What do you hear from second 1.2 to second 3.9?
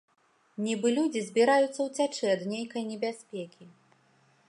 збіраюцца ўцячы ад нейкай небяспекі.